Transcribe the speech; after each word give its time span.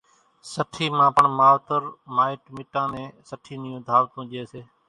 سٺِي 0.53 0.85
مان 0.97 1.09
پڻ 1.15 1.25
ماوَتر 1.37 1.81
مائٽ 2.15 2.41
مِٽان 2.55 2.85
نين 2.93 3.07
سٺِي 3.29 3.53
نيون 3.63 3.81
ڌاوَتون 3.87 4.23
ڄيَ 4.31 4.43
سي۔ 4.51 4.61